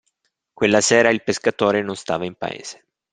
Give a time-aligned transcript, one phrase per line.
[0.55, 2.85] Quella sera il pescatore non stava in paese.